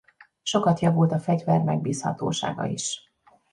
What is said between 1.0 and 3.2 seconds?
a fegyver megbízhatósága is.